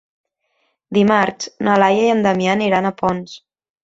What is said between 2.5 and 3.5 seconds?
aniran a Ponts.